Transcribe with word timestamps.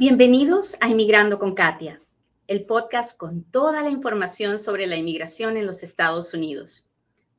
Bienvenidos 0.00 0.76
a 0.80 0.88
Inmigrando 0.88 1.40
con 1.40 1.56
Katia, 1.56 2.00
el 2.46 2.64
podcast 2.66 3.16
con 3.16 3.42
toda 3.42 3.82
la 3.82 3.90
información 3.90 4.60
sobre 4.60 4.86
la 4.86 4.94
inmigración 4.94 5.56
en 5.56 5.66
los 5.66 5.82
Estados 5.82 6.32
Unidos. 6.34 6.86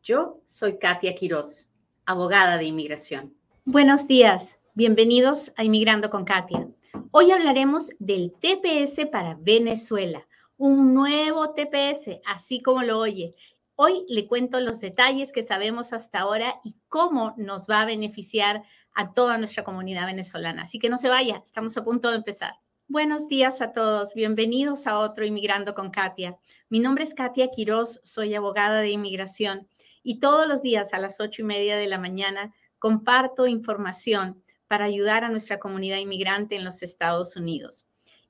Yo 0.04 0.42
soy 0.44 0.78
Katia 0.78 1.16
Quiroz, 1.16 1.70
abogada 2.06 2.58
de 2.58 2.66
inmigración. 2.66 3.34
Buenos 3.64 4.08
días, 4.08 4.60
bienvenidos 4.74 5.54
a 5.56 5.64
Inmigrando 5.64 6.10
con 6.10 6.26
Katia. 6.26 6.68
Hoy 7.12 7.32
hablaremos 7.32 7.92
del 7.98 8.34
TPS 8.34 9.06
para 9.10 9.38
Venezuela, 9.40 10.28
un 10.58 10.94
nuevo 10.94 11.54
TPS, 11.54 12.20
así 12.26 12.62
como 12.62 12.84
lo 12.84 13.00
oye. 13.00 13.36
Hoy 13.76 14.04
le 14.10 14.28
cuento 14.28 14.60
los 14.60 14.82
detalles 14.82 15.32
que 15.32 15.44
sabemos 15.44 15.94
hasta 15.94 16.20
ahora 16.20 16.60
y 16.66 16.76
cómo 16.90 17.36
nos 17.38 17.68
va 17.68 17.84
a 17.84 17.86
beneficiar 17.86 18.64
a 19.00 19.14
toda 19.14 19.38
nuestra 19.38 19.64
comunidad 19.64 20.08
venezolana. 20.08 20.64
Así 20.64 20.78
que 20.78 20.90
no 20.90 20.98
se 20.98 21.08
vaya, 21.08 21.42
estamos 21.42 21.78
a 21.78 21.86
punto 21.86 22.10
de 22.10 22.18
empezar. 22.18 22.56
Buenos 22.90 23.30
días 23.30 23.62
a 23.62 23.72
todos, 23.72 24.14
bienvenidos 24.14 24.88
a 24.88 25.00
otro 25.00 25.24
Inmigrando 25.24 25.74
con 25.74 25.90
Katia. 25.90 26.38
Mi 26.68 26.82
nombre 26.82 27.06
es 27.06 27.14
Katia 27.14 27.48
Quiroz, 27.50 28.02
soy 28.04 28.36
abogada 28.36 28.82
de 28.82 28.90
inmigración 28.90 29.70
y 30.04 30.20
todos 30.20 30.50
los 30.50 30.62
días 30.62 30.94
a 30.94 31.00
las 31.00 31.22
ocho 31.22 31.44
y 31.44 31.46
media 31.46 31.78
de 31.78 31.88
la 31.88 31.98
mañana 31.98 32.54
comparto 32.78 33.48
información 33.48 34.44
para 34.68 34.84
ayudar 34.84 35.24
a 35.24 35.30
nuestra 35.30 35.60
comunidad 35.60 36.00
inmigrante 36.00 36.58
en 36.58 36.66
los 36.66 36.84
Estados 36.84 37.38
Unidos. 37.38 37.86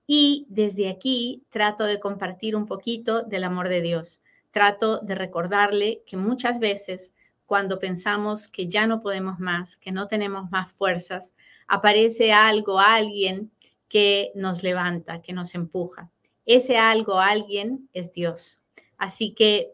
Y 0.06 0.46
desde 0.50 0.88
aquí 0.88 1.42
trato 1.50 1.86
de 1.86 2.00
compartir 2.00 2.56
un 2.56 2.68
poquito 2.68 3.24
del 3.24 3.44
amor 3.44 3.70
de 3.70 3.82
Dios. 3.82 4.22
Trato 4.52 5.00
de 5.00 5.16
recordarle 5.16 6.04
que 6.06 6.16
muchas 6.16 6.60
veces 6.60 7.12
cuando 7.50 7.80
pensamos 7.80 8.48
que 8.48 8.68
ya 8.68 8.86
no 8.86 9.02
podemos 9.02 9.40
más, 9.40 9.76
que 9.76 9.92
no 9.92 10.08
tenemos 10.08 10.52
más 10.52 10.72
fuerzas, 10.72 11.34
aparece 11.68 12.32
algo, 12.32 12.80
alguien 12.80 13.52
que 13.88 14.32
nos 14.36 14.62
levanta, 14.62 15.20
que 15.20 15.34
nos 15.34 15.56
empuja. 15.56 16.12
Ese 16.46 16.78
algo, 16.78 17.20
alguien 17.20 17.90
es 17.92 18.14
Dios. 18.14 18.60
Así 19.00 19.32
que 19.34 19.72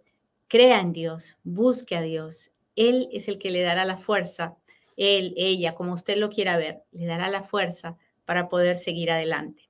crea 0.48 0.80
en 0.80 0.94
Dios, 0.94 1.38
busque 1.44 1.98
a 1.98 2.02
Dios. 2.02 2.50
Él 2.78 3.10
es 3.12 3.28
el 3.28 3.38
que 3.38 3.52
le 3.52 3.62
dará 3.62 3.84
la 3.84 3.98
fuerza, 3.98 4.56
él, 4.96 5.34
ella, 5.36 5.76
como 5.76 5.92
usted 5.96 6.16
lo 6.16 6.30
quiera 6.30 6.56
ver, 6.56 6.82
le 6.94 7.06
dará 7.06 7.30
la 7.30 7.44
fuerza 7.44 7.98
para 8.24 8.48
poder 8.48 8.78
seguir 8.78 9.12
adelante. 9.12 9.65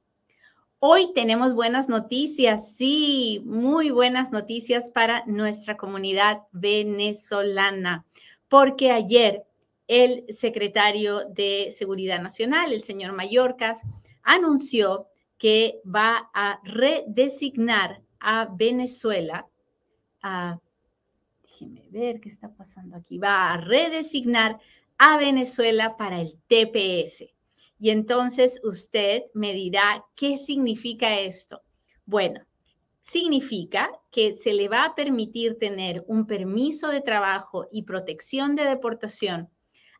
Hoy 0.87 1.13
tenemos 1.13 1.55
buenas 1.55 1.89
noticias, 1.89 2.75
sí, 2.75 3.41
muy 3.43 3.89
buenas 3.89 4.31
noticias 4.31 4.87
para 4.87 5.25
nuestra 5.25 5.77
comunidad 5.77 6.43
venezolana, 6.51 8.05
porque 8.47 8.91
ayer 8.91 9.47
el 9.87 10.25
secretario 10.29 11.27
de 11.27 11.69
Seguridad 11.71 12.21
Nacional, 12.21 12.71
el 12.71 12.83
señor 12.83 13.13
Mallorcas, 13.13 13.81
anunció 14.21 15.07
que 15.39 15.81
va 15.83 16.29
a 16.35 16.59
redesignar 16.63 18.03
a 18.19 18.47
Venezuela, 18.55 19.47
a, 20.21 20.59
déjeme 21.41 21.89
ver 21.89 22.19
qué 22.19 22.29
está 22.29 22.53
pasando 22.53 22.95
aquí, 22.95 23.17
va 23.17 23.53
a 23.53 23.57
redesignar 23.57 24.59
a 24.99 25.17
Venezuela 25.17 25.97
para 25.97 26.21
el 26.21 26.37
TPS. 26.45 27.34
Y 27.77 27.89
entonces 27.89 28.59
usted 28.63 29.23
me 29.33 29.53
dirá, 29.53 30.05
¿qué 30.15 30.37
significa 30.37 31.19
esto? 31.19 31.61
Bueno, 32.05 32.45
significa 33.01 33.91
que 34.11 34.33
se 34.33 34.53
le 34.53 34.67
va 34.67 34.85
a 34.85 34.95
permitir 34.95 35.59
tener 35.59 36.03
un 36.07 36.25
permiso 36.25 36.89
de 36.89 37.01
trabajo 37.01 37.67
y 37.71 37.83
protección 37.83 38.55
de 38.55 38.63
deportación 38.63 39.49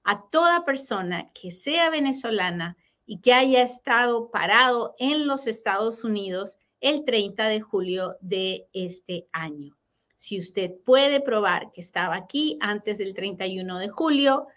a 0.03 0.19
toda 0.29 0.65
persona 0.65 1.31
que 1.33 1.51
sea 1.51 1.89
venezolana 1.89 2.77
y 3.05 3.19
que 3.19 3.33
haya 3.33 3.61
estado 3.61 4.31
parado 4.31 4.95
en 4.97 5.27
los 5.27 5.47
Estados 5.47 6.03
Unidos 6.03 6.57
el 6.79 7.05
30 7.05 7.47
de 7.47 7.61
julio 7.61 8.15
de 8.21 8.67
este 8.73 9.27
año. 9.31 9.75
Si 10.15 10.39
usted 10.39 10.71
puede 10.85 11.19
probar 11.19 11.71
que 11.71 11.81
estaba 11.81 12.15
aquí 12.15 12.57
antes 12.61 12.99
del 12.99 13.13
31 13.13 13.79
de 13.79 13.89
julio, 13.89 14.47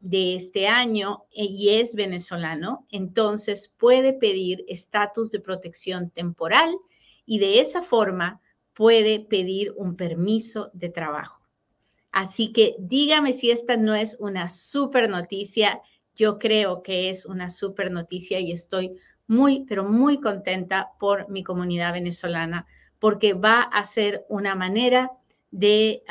de 0.00 0.36
este 0.36 0.68
año 0.68 1.24
eh, 1.32 1.44
y 1.44 1.70
es 1.70 1.94
venezolano, 1.94 2.86
entonces 2.90 3.70
puede 3.76 4.14
pedir 4.14 4.64
estatus 4.68 5.30
de 5.30 5.40
protección 5.40 6.08
temporal 6.08 6.74
y 7.26 7.40
de 7.40 7.60
esa 7.60 7.82
forma 7.82 8.40
puede 8.72 9.20
pedir 9.20 9.74
un 9.76 9.96
permiso 9.96 10.70
de 10.72 10.88
trabajo. 10.88 11.42
Así 12.10 12.52
que 12.52 12.74
dígame 12.78 13.34
si 13.34 13.50
esta 13.50 13.76
no 13.76 13.94
es 13.94 14.16
una 14.18 14.48
super 14.48 15.10
noticia. 15.10 15.80
Yo 16.14 16.38
creo 16.38 16.82
que 16.82 17.10
es 17.10 17.26
una 17.26 17.48
super 17.48 17.90
noticia 17.90 18.40
y 18.40 18.52
estoy 18.52 18.98
muy, 19.26 19.64
pero 19.68 19.84
muy 19.84 20.20
contenta 20.20 20.92
por 20.98 21.28
mi 21.28 21.44
comunidad 21.44 21.92
venezolana 21.92 22.66
porque 22.98 23.34
va 23.34 23.62
a 23.62 23.84
ser 23.84 24.24
una 24.28 24.54
manera 24.54 25.10
de 25.50 26.02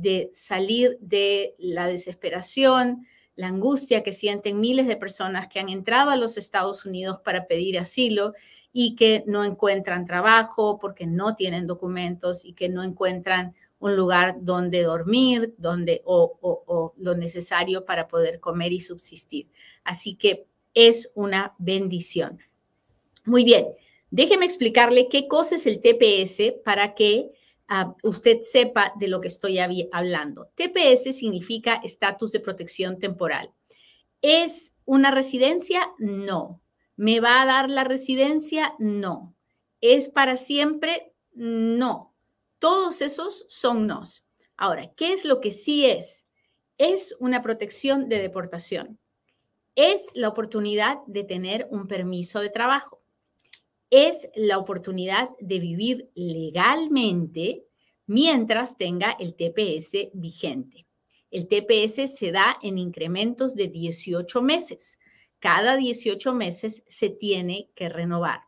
de 0.00 0.28
salir 0.32 0.98
de 1.00 1.54
la 1.58 1.86
desesperación, 1.86 3.06
la 3.34 3.48
angustia 3.48 4.02
que 4.02 4.12
sienten 4.12 4.60
miles 4.60 4.86
de 4.86 4.96
personas 4.96 5.48
que 5.48 5.58
han 5.58 5.70
entrado 5.70 6.10
a 6.10 6.16
los 6.16 6.36
Estados 6.36 6.84
Unidos 6.84 7.18
para 7.24 7.46
pedir 7.46 7.78
asilo 7.78 8.34
y 8.72 8.94
que 8.94 9.24
no 9.26 9.42
encuentran 9.44 10.04
trabajo 10.04 10.78
porque 10.78 11.06
no 11.06 11.34
tienen 11.34 11.66
documentos 11.66 12.44
y 12.44 12.52
que 12.52 12.68
no 12.68 12.82
encuentran 12.82 13.54
un 13.78 13.96
lugar 13.96 14.36
donde 14.40 14.82
dormir, 14.82 15.54
donde 15.56 16.02
o, 16.04 16.38
o 16.40 16.92
lo 16.98 17.14
necesario 17.14 17.86
para 17.86 18.06
poder 18.06 18.38
comer 18.38 18.72
y 18.72 18.80
subsistir. 18.80 19.48
Así 19.82 20.14
que 20.14 20.46
es 20.74 21.10
una 21.14 21.54
bendición. 21.58 22.38
Muy 23.24 23.44
bien, 23.44 23.66
déjeme 24.10 24.44
explicarle 24.44 25.08
qué 25.08 25.26
cosa 25.26 25.56
es 25.56 25.66
el 25.66 25.80
TPS 25.80 26.62
para 26.62 26.94
que 26.94 27.32
usted 28.02 28.42
sepa 28.42 28.92
de 28.98 29.08
lo 29.08 29.20
que 29.20 29.28
estoy 29.28 29.58
hablando. 29.92 30.50
TPS 30.54 31.16
significa 31.16 31.80
estatus 31.82 32.32
de 32.32 32.40
protección 32.40 32.98
temporal. 32.98 33.52
¿Es 34.22 34.74
una 34.84 35.10
residencia? 35.10 35.92
No. 35.98 36.62
¿Me 36.96 37.20
va 37.20 37.42
a 37.42 37.46
dar 37.46 37.70
la 37.70 37.84
residencia? 37.84 38.74
No. 38.78 39.34
¿Es 39.80 40.08
para 40.08 40.36
siempre? 40.36 41.12
No. 41.32 42.14
Todos 42.58 43.02
esos 43.02 43.44
son 43.48 43.86
nos. 43.86 44.24
Ahora, 44.56 44.92
¿qué 44.96 45.12
es 45.12 45.24
lo 45.24 45.40
que 45.40 45.52
sí 45.52 45.84
es? 45.86 46.26
Es 46.78 47.14
una 47.20 47.42
protección 47.42 48.08
de 48.08 48.20
deportación. 48.20 48.98
Es 49.74 50.10
la 50.14 50.28
oportunidad 50.28 50.98
de 51.06 51.24
tener 51.24 51.68
un 51.70 51.86
permiso 51.86 52.40
de 52.40 52.48
trabajo 52.48 53.02
es 53.90 54.30
la 54.34 54.58
oportunidad 54.58 55.30
de 55.40 55.60
vivir 55.60 56.10
legalmente 56.14 57.64
mientras 58.06 58.76
tenga 58.76 59.16
el 59.18 59.34
TPS 59.34 60.10
vigente. 60.12 60.86
El 61.30 61.48
TPS 61.48 62.16
se 62.16 62.32
da 62.32 62.56
en 62.62 62.78
incrementos 62.78 63.54
de 63.54 63.68
18 63.68 64.42
meses. 64.42 64.98
Cada 65.38 65.76
18 65.76 66.32
meses 66.34 66.84
se 66.88 67.10
tiene 67.10 67.70
que 67.74 67.88
renovar. 67.88 68.40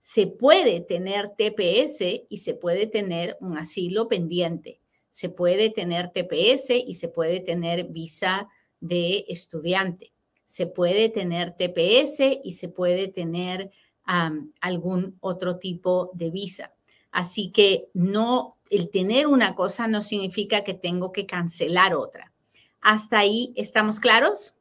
Se 0.00 0.26
puede 0.26 0.80
tener 0.80 1.30
TPS 1.36 2.24
y 2.28 2.38
se 2.38 2.54
puede 2.54 2.86
tener 2.86 3.36
un 3.40 3.58
asilo 3.58 4.08
pendiente. 4.08 4.80
Se 5.10 5.28
puede 5.28 5.70
tener 5.70 6.10
TPS 6.12 6.70
y 6.70 6.94
se 6.94 7.08
puede 7.08 7.40
tener 7.40 7.84
visa 7.88 8.48
de 8.80 9.24
estudiante. 9.28 10.12
Se 10.44 10.66
puede 10.66 11.08
tener 11.08 11.54
TPS 11.56 12.40
y 12.42 12.52
se 12.52 12.68
puede 12.68 13.08
tener 13.08 13.70
algún 14.60 15.18
otro 15.20 15.58
tipo 15.58 16.10
de 16.14 16.30
visa. 16.30 16.72
Así 17.10 17.50
que 17.50 17.88
no, 17.92 18.56
el 18.70 18.90
tener 18.90 19.26
una 19.26 19.54
cosa 19.54 19.86
no 19.86 20.02
significa 20.02 20.64
que 20.64 20.74
tengo 20.74 21.12
que 21.12 21.26
cancelar 21.26 21.94
otra. 21.94 22.32
¿Hasta 22.80 23.18
ahí 23.18 23.52
estamos 23.54 24.00
claros? 24.00 24.54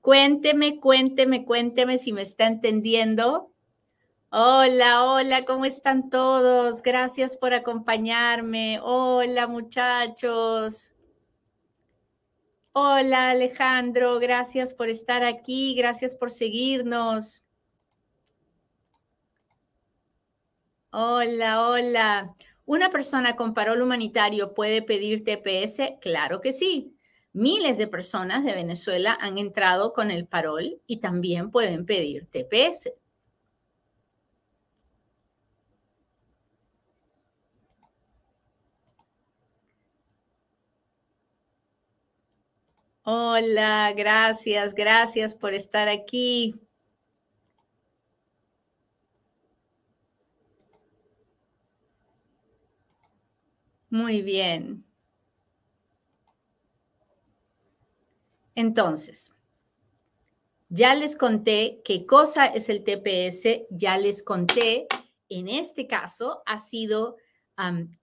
Cuénteme, 0.00 0.80
cuénteme, 0.80 1.44
cuénteme 1.44 1.98
si 1.98 2.12
me 2.12 2.22
está 2.22 2.46
entendiendo. 2.46 3.52
Hola, 4.30 5.04
hola, 5.04 5.44
¿cómo 5.44 5.64
están 5.64 6.10
todos? 6.10 6.82
Gracias 6.82 7.36
por 7.36 7.54
acompañarme. 7.54 8.80
Hola, 8.82 9.46
muchachos. 9.46 10.94
Hola, 12.72 13.30
Alejandro, 13.30 14.18
gracias 14.18 14.74
por 14.74 14.88
estar 14.88 15.24
aquí, 15.24 15.74
gracias 15.74 16.14
por 16.14 16.30
seguirnos. 16.30 17.42
Hola, 20.90 21.66
hola. 21.68 22.34
¿Una 22.66 22.90
persona 22.90 23.36
con 23.36 23.54
parol 23.54 23.80
humanitario 23.82 24.52
puede 24.54 24.82
pedir 24.82 25.24
TPS? 25.24 25.96
Claro 26.00 26.40
que 26.42 26.52
sí. 26.52 26.94
Miles 27.32 27.78
de 27.78 27.86
personas 27.86 28.44
de 28.44 28.52
Venezuela 28.54 29.16
han 29.20 29.38
entrado 29.38 29.92
con 29.94 30.10
el 30.10 30.26
parol 30.26 30.80
y 30.86 30.98
también 31.00 31.50
pueden 31.50 31.86
pedir 31.86 32.26
TPS. 32.26 32.92
Hola, 43.02 43.92
gracias, 43.96 44.74
gracias 44.74 45.34
por 45.34 45.52
estar 45.54 45.88
aquí. 45.88 46.54
Muy 53.90 54.22
bien. 54.22 54.84
Entonces, 58.54 59.32
ya 60.68 60.94
les 60.94 61.16
conté 61.16 61.80
qué 61.84 62.04
cosa 62.04 62.46
es 62.46 62.68
el 62.68 62.84
TPS, 62.84 63.66
ya 63.70 63.96
les 63.96 64.22
conté, 64.22 64.86
en 65.28 65.48
este 65.48 65.86
caso 65.86 66.42
ha 66.44 66.58
sido 66.58 67.16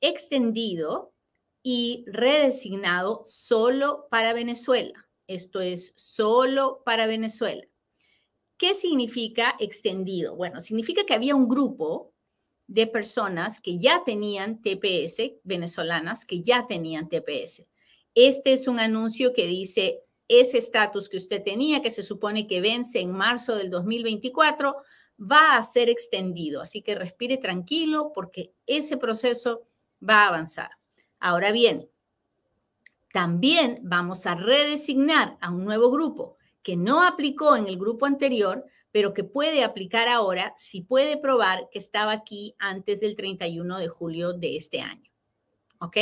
extendido 0.01 1.13
y 1.61 2.05
redesignado 2.07 3.21
solo 3.25 4.07
para 4.09 4.33
Venezuela. 4.33 5.07
Esto 5.27 5.61
es 5.61 5.93
solo 5.95 6.81
para 6.83 7.05
Venezuela. 7.05 7.63
¿Qué 8.57 8.73
significa 8.73 9.55
extendido? 9.59 10.35
Bueno, 10.35 10.61
significa 10.61 11.05
que 11.05 11.13
había 11.13 11.35
un 11.35 11.47
grupo 11.47 12.14
de 12.67 12.87
personas 12.87 13.61
que 13.61 13.77
ya 13.77 14.03
tenían 14.05 14.61
TPS, 14.61 15.33
venezolanas 15.43 16.25
que 16.25 16.41
ya 16.41 16.65
tenían 16.67 17.09
TPS. 17.09 17.65
Este 18.15 18.53
es 18.53 18.67
un 18.67 18.79
anuncio 18.79 19.33
que 19.33 19.45
dice 19.45 20.01
ese 20.27 20.57
estatus 20.57 21.09
que 21.09 21.17
usted 21.17 21.43
tenía, 21.43 21.81
que 21.81 21.91
se 21.91 22.01
supone 22.01 22.47
que 22.47 22.61
vence 22.61 22.99
en 22.99 23.11
marzo 23.11 23.55
del 23.55 23.69
2024, 23.69 24.75
va 25.19 25.57
a 25.57 25.63
ser 25.63 25.89
extendido. 25.89 26.61
Así 26.61 26.81
que 26.81 26.95
respire 26.95 27.37
tranquilo 27.37 28.11
porque 28.13 28.53
ese 28.65 28.97
proceso 28.97 29.67
va 30.07 30.23
a 30.23 30.27
avanzar. 30.29 30.71
Ahora 31.19 31.51
bien, 31.51 31.89
también 33.13 33.79
vamos 33.83 34.25
a 34.25 34.35
redesignar 34.35 35.37
a 35.39 35.51
un 35.51 35.63
nuevo 35.63 35.91
grupo 35.91 36.37
que 36.65 36.75
no 36.75 37.03
aplicó 37.03 37.55
en 37.55 37.67
el 37.67 37.77
grupo 37.77 38.07
anterior, 38.07 38.65
pero 38.91 39.13
que 39.13 39.23
puede 39.23 39.63
aplicar 39.63 40.07
ahora 40.07 40.51
si 40.57 40.81
puede 40.81 41.15
probar 41.15 41.69
que 41.69 41.77
estaba 41.77 42.11
aquí 42.11 42.55
antes 42.57 43.01
del 43.01 43.15
31 43.15 43.77
de 43.77 43.87
julio 43.87 44.33
de 44.33 44.57
este 44.57 44.81
año. 44.81 45.11
¿Ok? 45.77 45.97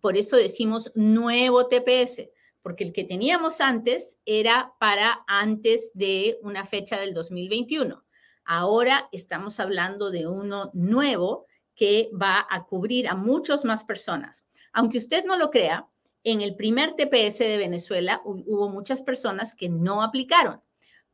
Por 0.00 0.16
eso 0.16 0.36
decimos 0.36 0.90
nuevo 0.94 1.68
TPS, 1.68 2.30
porque 2.62 2.82
el 2.82 2.94
que 2.94 3.04
teníamos 3.04 3.60
antes 3.60 4.16
era 4.24 4.72
para 4.80 5.22
antes 5.26 5.90
de 5.92 6.38
una 6.40 6.64
fecha 6.64 6.98
del 6.98 7.12
2021. 7.12 8.02
Ahora 8.46 9.10
estamos 9.12 9.60
hablando 9.60 10.10
de 10.10 10.26
uno 10.26 10.70
nuevo 10.72 11.44
que 11.74 12.08
va 12.18 12.46
a 12.48 12.64
cubrir 12.64 13.06
a 13.06 13.16
muchas 13.16 13.66
más 13.66 13.84
personas. 13.84 14.46
Aunque 14.72 14.96
usted 14.96 15.26
no 15.26 15.36
lo 15.36 15.50
crea, 15.50 15.86
en 16.30 16.42
el 16.42 16.56
primer 16.56 16.94
TPS 16.94 17.38
de 17.38 17.56
Venezuela 17.56 18.20
hubo 18.24 18.68
muchas 18.68 19.02
personas 19.02 19.54
que 19.54 19.68
no 19.68 20.02
aplicaron 20.02 20.60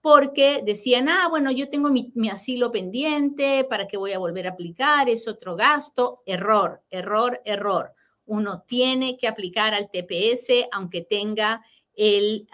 porque 0.05 0.61
decían, 0.63 1.09
ah, 1.09 1.29
bueno, 1.31 1.51
yo 1.51 1.71
tengo 1.71 1.89
mi, 1.89 2.13
asilo 2.29 2.71
pendiente, 2.71 3.65
¿para 3.65 3.87
qué 3.87 3.97
voy 3.97 4.13
a 4.13 4.19
volver 4.19 4.47
a 4.47 4.51
aplicar? 4.51 5.09
Es 5.09 5.27
otro 5.27 5.57
gasto. 5.57 6.21
Error, 6.27 6.83
error, 6.91 7.41
error. 7.47 7.95
Uno 8.27 8.65
tiene 8.67 9.17
que 9.17 9.29
aplicar 9.29 9.73
al 9.73 9.91
TPS 9.91 10.69
aunque 10.73 11.01
tenga 11.01 11.65
el, 11.95 12.47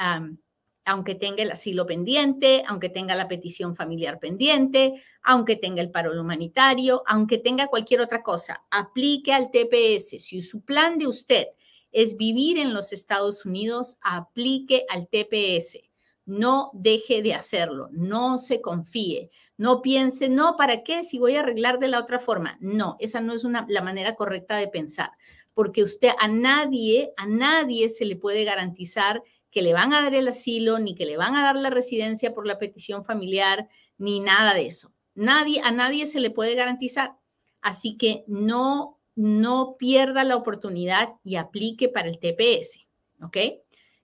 aunque 0.85 1.17
tenga 1.17 1.43
el 1.43 1.51
asilo 1.51 1.87
pendiente, 1.87 2.63
aunque 2.69 2.89
tenga 2.89 3.17
la 3.17 3.27
petición 3.27 3.75
familiar 3.75 4.21
pendiente, 4.21 5.03
aunque 5.21 5.57
tenga 5.57 5.83
el 5.83 5.91
paro 5.91 6.13
humanitario, 6.21 7.03
aunque 7.05 7.39
tenga 7.39 7.67
cualquier 7.67 8.01
otra 8.01 8.23
cosa, 8.23 8.65
aplique 8.71 9.33
al 9.33 9.51
TPS. 9.51 10.23
Si 10.23 10.41
su 10.41 10.61
plan 10.61 10.99
de 10.99 11.09
usted 11.09 11.49
es 11.93 12.17
vivir 12.17 12.59
en 12.59 12.73
los 12.73 12.93
Estados 12.93 13.45
Unidos, 13.45 13.99
aplique 14.01 14.85
al 14.89 15.09
TPS. 15.09 15.79
No 16.27 16.71
deje 16.75 17.23
de 17.23 17.35
hacerlo, 17.35 17.89
no 17.93 18.39
se 18.39 18.61
confíe, 18.61 19.31
no 19.57 19.83
piense, 19.83 20.29
no, 20.29 20.57
¿para 20.57 20.85
qué? 20.85 21.03
Si 21.03 21.19
voy 21.19 21.35
a 21.35 21.41
arreglar 21.41 21.79
de 21.79 21.89
la 21.89 21.99
otra 21.99 22.19
forma. 22.19 22.57
No, 22.61 22.97
esa 23.01 23.21
no 23.21 23.33
es 23.33 23.45
una, 23.45 23.67
la 23.69 23.83
manera 23.83 24.15
correcta 24.15 24.57
de 24.57 24.69
pensar, 24.69 25.11
porque 25.55 25.83
usted 25.83 26.11
a 26.21 26.29
nadie, 26.29 27.13
a 27.17 27.27
nadie 27.27 27.89
se 27.89 28.05
le 28.05 28.17
puede 28.17 28.45
garantizar 28.45 29.23
que 29.51 29.63
le 29.63 29.73
van 29.73 29.93
a 29.93 30.03
dar 30.03 30.15
el 30.15 30.29
asilo, 30.29 30.79
ni 30.79 30.95
que 30.95 31.07
le 31.07 31.17
van 31.17 31.35
a 31.35 31.43
dar 31.43 31.57
la 31.57 31.71
residencia 31.71 32.33
por 32.33 32.47
la 32.47 32.59
petición 32.59 33.05
familiar, 33.05 33.69
ni 33.99 34.21
nada 34.21 34.55
de 34.55 34.67
eso. 34.67 34.93
Nadie, 35.15 35.61
a 35.63 35.73
nadie 35.73 36.07
se 36.07 36.21
le 36.21 36.31
puede 36.31 36.55
garantizar. 36.55 37.17
Así 37.61 37.97
que 37.97 38.25
no, 38.27 39.00
no 39.21 39.77
pierda 39.79 40.25
la 40.25 40.37
oportunidad 40.37 41.11
y 41.23 41.37
aplique 41.37 41.89
para 41.89 42.09
el 42.09 42.19
TPS, 42.19 42.87
¿ok? 43.23 43.37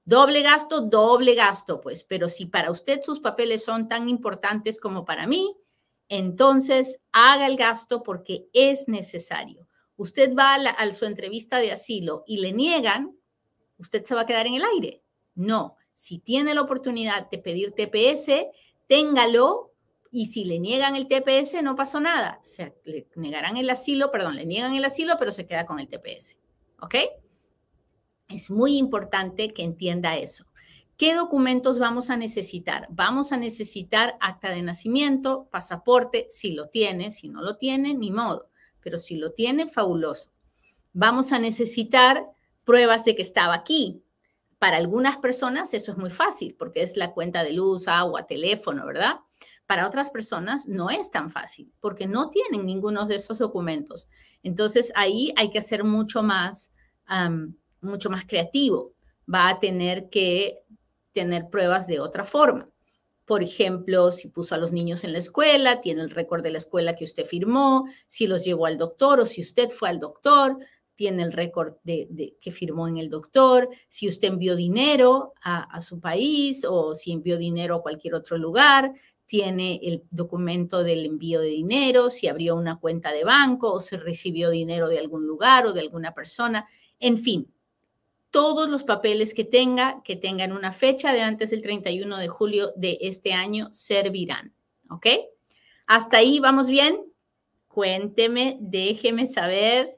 Doble 0.04 0.42
gasto, 0.42 0.82
doble 0.82 1.34
gasto, 1.34 1.80
pues, 1.80 2.04
pero 2.04 2.28
si 2.28 2.46
para 2.46 2.70
usted 2.70 3.02
sus 3.02 3.20
papeles 3.20 3.64
son 3.64 3.88
tan 3.88 4.08
importantes 4.08 4.78
como 4.78 5.04
para 5.04 5.26
mí, 5.26 5.56
entonces 6.08 7.00
haga 7.12 7.46
el 7.46 7.56
gasto 7.56 8.02
porque 8.02 8.46
es 8.52 8.88
necesario. 8.88 9.66
Usted 9.96 10.34
va 10.34 10.54
a, 10.54 10.90
su 10.92 11.06
entrevista 11.06 11.58
de 11.58 11.72
asilo 11.72 12.22
y 12.26 12.38
le 12.38 12.52
niegan, 12.52 13.16
usted 13.78 14.04
se 14.04 14.14
va 14.14 14.20
a 14.22 14.26
quedar 14.26 14.46
en 14.46 14.54
el 14.54 14.64
aire 14.64 15.02
no, 15.36 15.76
si 15.94 16.18
tiene 16.18 16.54
la 16.54 16.62
oportunidad 16.62 17.30
de 17.30 17.38
pedir 17.38 17.72
TPS, 17.72 18.46
téngalo 18.88 19.72
y 20.18 20.28
si 20.28 20.46
le 20.46 20.58
niegan 20.58 20.96
el 20.96 21.08
TPS 21.08 21.62
no 21.62 21.76
pasó 21.76 22.00
nada. 22.00 22.38
Se 22.40 22.74
le 22.86 23.06
negarán 23.16 23.58
el 23.58 23.68
asilo, 23.68 24.10
perdón, 24.10 24.36
le 24.36 24.46
niegan 24.46 24.72
el 24.72 24.86
asilo, 24.86 25.16
pero 25.18 25.30
se 25.30 25.46
queda 25.46 25.66
con 25.66 25.78
el 25.78 25.88
TPS. 25.88 26.38
¿Ok? 26.80 26.94
Es 28.26 28.50
muy 28.50 28.78
importante 28.78 29.52
que 29.52 29.62
entienda 29.62 30.16
eso. 30.16 30.46
¿Qué 30.96 31.14
documentos 31.14 31.78
vamos 31.78 32.08
a 32.08 32.16
necesitar? 32.16 32.86
Vamos 32.88 33.30
a 33.30 33.36
necesitar 33.36 34.16
acta 34.22 34.48
de 34.48 34.62
nacimiento, 34.62 35.48
pasaporte, 35.50 36.28
si 36.30 36.52
lo 36.52 36.68
tiene, 36.68 37.12
si 37.12 37.28
no 37.28 37.42
lo 37.42 37.58
tiene, 37.58 37.92
ni 37.92 38.10
modo, 38.10 38.48
pero 38.80 38.96
si 38.96 39.16
lo 39.16 39.32
tiene, 39.32 39.68
fabuloso. 39.68 40.30
Vamos 40.94 41.30
a 41.32 41.38
necesitar 41.38 42.24
pruebas 42.64 43.04
de 43.04 43.16
que 43.16 43.22
estaba 43.22 43.52
aquí, 43.52 44.02
para 44.58 44.78
algunas 44.78 45.18
personas 45.18 45.74
eso 45.74 45.92
es 45.92 45.98
muy 45.98 46.10
fácil 46.10 46.56
porque 46.58 46.82
es 46.82 46.96
la 46.96 47.12
cuenta 47.12 47.44
de 47.44 47.52
luz, 47.52 47.88
agua, 47.88 48.26
teléfono, 48.26 48.86
¿verdad? 48.86 49.16
Para 49.66 49.86
otras 49.86 50.10
personas 50.10 50.68
no 50.68 50.90
es 50.90 51.10
tan 51.10 51.30
fácil 51.30 51.72
porque 51.80 52.06
no 52.06 52.30
tienen 52.30 52.66
ninguno 52.66 53.06
de 53.06 53.16
esos 53.16 53.38
documentos. 53.38 54.08
Entonces 54.42 54.92
ahí 54.94 55.32
hay 55.36 55.50
que 55.50 55.62
ser 55.62 55.84
mucho 55.84 56.22
más, 56.22 56.72
mucho 57.80 58.10
más 58.10 58.24
creativo. 58.26 58.92
Va 59.32 59.48
a 59.48 59.58
tener 59.58 60.08
que 60.08 60.62
tener 61.12 61.48
pruebas 61.48 61.86
de 61.86 61.98
otra 61.98 62.24
forma. 62.24 62.68
Por 63.24 63.42
ejemplo, 63.42 64.12
si 64.12 64.28
puso 64.28 64.54
a 64.54 64.58
los 64.58 64.70
niños 64.70 65.02
en 65.02 65.12
la 65.12 65.18
escuela, 65.18 65.80
tiene 65.80 66.02
el 66.02 66.10
récord 66.10 66.44
de 66.44 66.52
la 66.52 66.58
escuela 66.58 66.94
que 66.94 67.02
usted 67.02 67.24
firmó, 67.24 67.86
si 68.06 68.28
los 68.28 68.44
llevó 68.44 68.66
al 68.66 68.78
doctor 68.78 69.18
o 69.18 69.26
si 69.26 69.40
usted 69.40 69.70
fue 69.70 69.88
al 69.88 69.98
doctor, 69.98 70.58
tiene 70.94 71.22
el 71.24 71.32
récord 71.32 71.74
de, 71.82 72.36
que 72.40 72.52
firmó 72.52 72.86
en 72.86 72.98
el 72.98 73.10
doctor, 73.10 73.68
si 73.88 74.08
usted 74.08 74.28
envió 74.28 74.54
dinero 74.56 75.34
a, 75.42 75.80
su 75.82 76.00
país 76.00 76.64
o 76.68 76.94
si 76.94 77.12
envió 77.12 77.36
dinero 77.36 77.76
a 77.76 77.82
cualquier 77.82 78.14
otro 78.14 78.38
lugar, 78.38 78.92
tiene 79.26 79.80
el 79.82 80.04
documento 80.10 80.82
del 80.82 81.04
envío 81.04 81.40
de 81.40 81.48
dinero, 81.48 82.10
si 82.10 82.28
abrió 82.28 82.56
una 82.56 82.76
cuenta 82.76 83.12
de 83.12 83.24
banco 83.24 83.72
o 83.72 83.80
se 83.80 83.96
recibió 83.96 84.50
dinero 84.50 84.88
de 84.88 84.98
algún 84.98 85.26
lugar 85.26 85.66
o 85.66 85.72
de 85.72 85.80
alguna 85.80 86.14
persona, 86.14 86.66
en 87.00 87.18
fin, 87.18 87.52
todos 88.30 88.68
los 88.68 88.84
papeles 88.84 89.34
que 89.34 89.44
tenga, 89.44 90.02
que 90.04 90.16
tengan 90.16 90.52
una 90.52 90.72
fecha 90.72 91.12
de 91.12 91.22
antes 91.22 91.50
del 91.50 91.62
31 91.62 92.16
de 92.18 92.28
julio 92.28 92.72
de 92.76 92.98
este 93.00 93.32
año, 93.32 93.68
servirán. 93.72 94.54
¿Ok? 94.90 95.06
Hasta 95.86 96.18
ahí, 96.18 96.38
¿vamos 96.38 96.68
bien? 96.68 97.00
Cuénteme, 97.68 98.56
déjeme 98.60 99.26
saber 99.26 99.96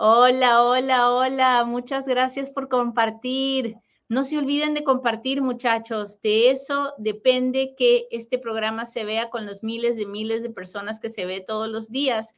Hola, 0.00 0.62
hola, 0.62 1.10
hola. 1.10 1.64
Muchas 1.64 2.06
gracias 2.06 2.52
por 2.52 2.68
compartir. 2.68 3.74
No 4.08 4.24
se 4.24 4.38
olviden 4.38 4.72
de 4.72 4.84
compartir, 4.84 5.42
muchachos. 5.42 6.20
De 6.22 6.50
eso 6.50 6.94
depende 6.96 7.74
que 7.76 8.06
este 8.10 8.38
programa 8.38 8.86
se 8.86 9.04
vea 9.04 9.28
con 9.28 9.44
los 9.44 9.62
miles 9.62 9.96
de 9.98 10.06
miles 10.06 10.42
de 10.42 10.50
personas 10.50 10.98
que 10.98 11.10
se 11.10 11.26
ve 11.26 11.44
todos 11.46 11.68
los 11.68 11.90
días. 11.90 12.34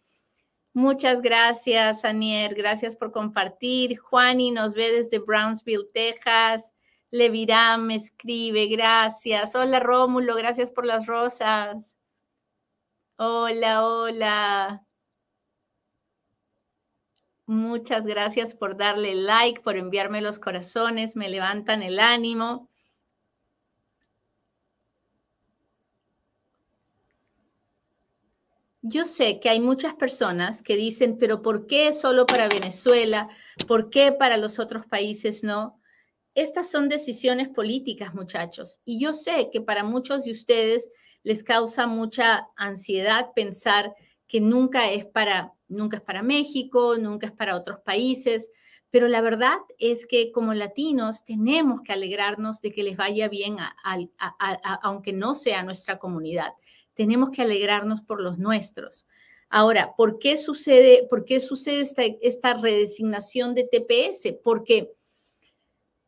Muchas 0.73 1.23
gracias, 1.23 2.05
Anier. 2.05 2.55
Gracias 2.55 2.97
por 2.97 3.13
compartir. 3.13 3.99
Juani 3.99 4.51
nos 4.51 4.75
ve 4.75 4.91
desde 4.93 5.19
Brownsville, 5.19 5.87
Texas. 5.93 6.75
Leviram 7.11 7.87
me 7.87 7.97
escribe, 7.97 8.67
gracias. 8.67 9.55
Hola, 9.55 9.81
Rómulo, 9.81 10.35
gracias 10.37 10.71
por 10.73 10.87
las 10.87 11.07
rosas. 11.07 11.97
Hola, 13.17 13.85
hola. 13.87 14.90
Muchas 17.51 18.07
gracias 18.07 18.55
por 18.55 18.77
darle 18.77 19.17
like, 19.17 19.63
por 19.63 19.77
enviarme 19.77 20.21
los 20.21 20.39
corazones, 20.39 21.17
me 21.17 21.29
levantan 21.29 21.83
el 21.83 21.99
ánimo. 21.99 22.69
Yo 28.83 29.05
sé 29.05 29.41
que 29.41 29.49
hay 29.49 29.59
muchas 29.59 29.95
personas 29.95 30.63
que 30.63 30.77
dicen, 30.77 31.19
pero 31.19 31.43
¿por 31.43 31.67
qué 31.67 31.93
solo 31.93 32.25
para 32.25 32.47
Venezuela? 32.47 33.29
¿Por 33.67 33.91
qué 33.91 34.13
para 34.13 34.37
los 34.37 34.61
otros 34.61 34.87
países 34.87 35.43
no? 35.43 35.81
Estas 36.37 36.71
son 36.71 36.89
decisiones 36.89 37.49
políticas, 37.49 38.15
muchachos. 38.15 38.79
Y 38.85 39.01
yo 39.01 39.13
sé 39.13 39.51
que 39.53 39.61
para 39.61 39.83
muchos 39.83 40.25
de 40.25 40.31
ustedes 40.31 40.89
les 41.25 41.43
causa 41.43 41.89
mucha 41.89 42.47
ansiedad 42.55 43.33
pensar 43.35 43.97
que 44.29 44.41
nunca 44.41 44.93
es 44.93 45.05
para 45.05 45.53
nunca 45.71 45.97
es 45.97 46.03
para 46.03 46.23
México, 46.23 46.97
nunca 46.99 47.27
es 47.27 47.33
para 47.33 47.57
otros 47.57 47.81
países, 47.81 48.51
pero 48.91 49.09
la 49.09 49.21
verdad 49.21 49.57
es 49.79 50.07
que 50.07 50.33
como 50.33 50.53
latinos 50.53 51.25
tenemos 51.25 51.81
que 51.81 51.93
alegrarnos 51.93 52.61
de 52.61 52.73
que 52.73 52.83
les 52.83 52.97
vaya 52.97 53.29
bien, 53.29 53.57
aunque 54.83 55.13
no 55.13 55.35
sea 55.35 55.63
nuestra 55.63 55.99
comunidad. 55.99 56.53
Tenemos 56.95 57.31
que 57.31 57.43
alegrarnos 57.43 58.03
por 58.03 58.21
los 58.21 58.39
nuestros. 58.39 59.07
Ahora, 59.49 59.95
¿por 59.97 60.19
qué 60.19 60.37
sucede, 60.37 61.07
por 61.09 61.25
qué 61.25 61.41
sucede 61.41 61.81
esta, 61.81 62.03
esta 62.21 62.55
redesignación 62.55 63.55
de 63.55 63.65
TPS? 63.65 64.35
Porque 64.43 64.93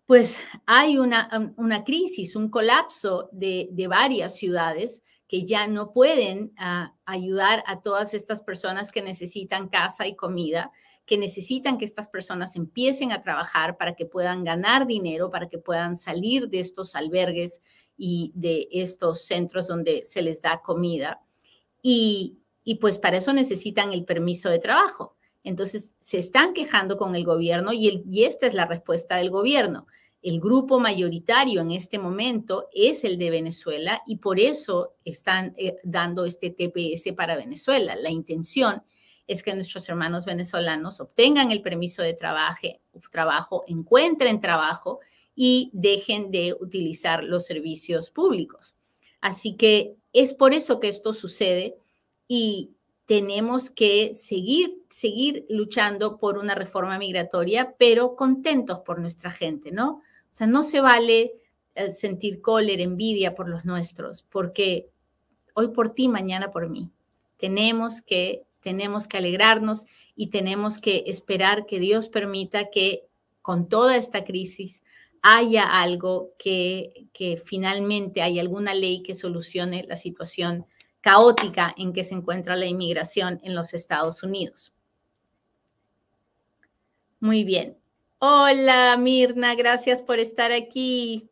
pues 0.07 0.39
hay 0.67 0.99
una, 0.99 1.55
una 1.57 1.85
crisis, 1.85 2.37
un 2.37 2.51
colapso 2.51 3.29
de, 3.33 3.69
de 3.71 3.87
varias 3.87 4.37
ciudades 4.37 5.03
que 5.33 5.47
ya 5.47 5.67
no 5.67 5.95
pueden 5.95 6.53
ah, 6.59 6.95
ayudar 7.07 7.65
a 7.67 7.81
todas 7.81 8.13
estas 8.13 8.43
personas 8.43 8.93
que 8.93 9.01
necesitan 9.01 9.71
casa 9.71 10.07
y 10.07 10.15
comida, 10.15 10.71
que 11.07 11.17
necesitan 11.17 11.79
que 11.79 11.87
estas 11.87 12.07
personas 12.07 12.55
empiecen 12.55 13.13
a 13.13 13.23
trabajar 13.23 13.79
para 13.79 13.95
que 13.95 14.05
puedan 14.05 14.45
ganar 14.45 14.87
dinero, 14.87 15.31
para 15.31 15.49
que 15.49 15.57
puedan 15.57 15.97
salir 15.97 16.51
de 16.51 16.61
estos 16.61 16.95
albergues 16.95 17.63
y 17.97 18.31
de 18.35 18.69
estos 18.73 19.23
centros 19.23 19.69
donde 19.69 20.05
se 20.05 20.21
les 20.21 20.43
da 20.43 20.61
comida. 20.61 21.23
Y, 21.81 22.37
y 22.63 22.75
pues 22.75 22.99
para 22.99 23.17
eso 23.17 23.33
necesitan 23.33 23.95
el 23.95 24.05
permiso 24.05 24.51
de 24.51 24.59
trabajo. 24.59 25.17
Entonces 25.45 25.95
se 25.99 26.19
están 26.19 26.53
quejando 26.53 26.99
con 26.99 27.15
el 27.15 27.25
gobierno 27.25 27.73
y, 27.73 27.89
el, 27.89 28.05
y 28.07 28.25
esta 28.25 28.47
es 28.47 28.53
la 28.53 28.67
respuesta 28.67 29.17
del 29.17 29.31
gobierno 29.31 29.87
el 30.23 30.41
grupo 30.41 30.79
mayoritario 30.79 31.61
en 31.61 31.73
este 31.73 31.99
momento 31.99 32.69
es 32.73 33.03
el 33.03 33.19
de 33.19 33.31
Venezuela 33.31 34.03
y 34.07 34.17
por 34.17 34.39
eso 34.39 34.95
están 35.05 35.53
eh, 35.57 35.77
dando 35.83 36.25
este 36.25 36.51
TPS 36.51 37.13
para 37.17 37.37
Venezuela. 37.37 37.97
La 37.97 38.11
intención 38.11 38.83
es 39.27 39.43
que 39.43 39.55
nuestros 39.55 39.89
hermanos 39.89 40.25
venezolanos 40.25 41.01
obtengan 41.01 41.51
el 41.51 41.61
permiso 41.61 42.03
de 42.03 42.15
trabajo, 42.15 42.69
trabajo, 43.11 43.65
encuentren 43.67 44.41
trabajo 44.41 45.01
y 45.35 45.71
dejen 45.73 46.31
de 46.31 46.55
utilizar 46.61 47.25
los 47.25 47.45
servicios 47.45 48.11
públicos. 48.11 48.75
Así 49.21 49.57
que 49.57 49.97
es 50.13 50.35
por 50.35 50.53
eso 50.53 50.79
que 50.79 50.89
esto 50.89 51.13
sucede 51.13 51.77
y 52.29 52.71
tenemos 53.07 53.71
que 53.71 54.15
seguir, 54.15 54.85
seguir 54.89 55.47
luchando 55.49 56.19
por 56.19 56.39
una 56.39 56.55
reforma 56.55 56.99
migratoria, 56.99 57.75
pero 57.77 58.15
contentos 58.15 58.81
por 58.81 59.01
nuestra 59.01 59.33
gente, 59.33 59.73
¿no? 59.73 60.01
O 60.33 60.35
sea, 60.35 60.47
no 60.47 60.63
se 60.63 60.81
vale 60.81 61.35
eh, 61.75 61.91
sentir 61.91 62.41
cólera, 62.41 62.83
envidia 62.83 63.35
por 63.35 63.49
los 63.49 63.67
nuestros, 63.67 64.23
porque 64.23 64.89
hoy 65.55 65.69
por 65.69 65.91
ti, 65.95 66.09
mañana 66.09 66.51
por 66.51 66.71
mí. 66.71 66.91
Tenemos 67.37 68.01
que, 68.01 68.45
tenemos 68.61 69.07
que 69.07 69.19
alegrarnos 69.19 69.85
y 70.17 70.29
tenemos 70.29 70.79
que 70.79 71.05
esperar 71.07 71.67
que 71.67 71.81
Dios 71.81 72.09
permita 72.09 72.71
que 72.71 73.05
con 73.43 73.69
toda 73.69 73.97
esta 73.97 74.25
crisis 74.25 74.83
haya 75.21 75.65
algo 75.65 76.31
que, 76.39 77.07
que 77.13 77.37
finalmente 77.37 78.23
haya 78.23 78.41
alguna 78.41 78.73
ley 78.75 79.03
que 79.03 79.15
solucione 79.15 79.85
la 79.87 79.97
situación 79.97 80.67
caótica 81.03 81.75
en 81.77 81.93
que 81.93 82.05
se 82.05 82.15
encuentra 82.15 82.57
la 82.57 82.67
inmigración 82.67 83.39
en 83.43 83.55
los 83.55 83.75
Estados 83.75 84.23
Unidos. 84.23 84.73
Muy 87.21 87.45
bien. 87.45 87.82
Hola 88.25 88.97
Mirna, 88.99 89.57
gracias 89.57 90.01
por 90.01 90.21
estar 90.21 90.53
aquí. 90.53 91.29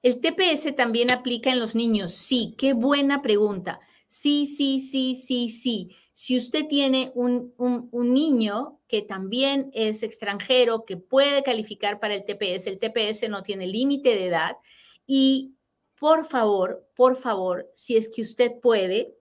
¿El 0.00 0.20
TPS 0.20 0.76
también 0.76 1.10
aplica 1.10 1.50
en 1.50 1.58
los 1.58 1.74
niños? 1.74 2.12
Sí, 2.12 2.54
qué 2.56 2.72
buena 2.72 3.20
pregunta. 3.20 3.80
Sí, 4.06 4.46
sí, 4.46 4.78
sí, 4.78 5.16
sí, 5.16 5.48
sí. 5.48 5.90
Si 6.12 6.38
usted 6.38 6.68
tiene 6.68 7.10
un, 7.16 7.52
niño 7.92 8.78
que 8.86 9.02
también 9.02 9.72
es 9.74 10.04
extranjero, 10.04 10.84
que 10.84 10.96
puede 10.96 11.42
calificar 11.42 11.98
para 11.98 12.14
el 12.14 12.24
TPS, 12.24 12.68
el 12.68 12.78
TPS 12.78 13.28
no 13.28 13.42
tiene 13.42 13.66
límite 13.66 14.10
de 14.10 14.26
edad. 14.26 14.56
Y 15.04 15.56
por 15.98 16.24
favor, 16.24 16.88
por 16.94 17.16
favor, 17.16 17.68
si 17.74 17.96
es 17.96 18.08
que 18.08 18.22
usted 18.22 18.52
puede, 18.60 19.16